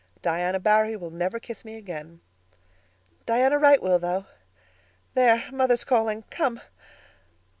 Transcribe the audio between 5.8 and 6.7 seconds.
calling. Come."